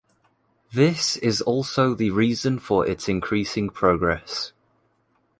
This 0.73 1.15
is 1.17 1.41
also 1.43 1.93
the 1.93 2.09
reason 2.09 2.57
for 2.57 2.87
its 2.87 3.07
increasing 3.07 3.69
progress 3.69 4.51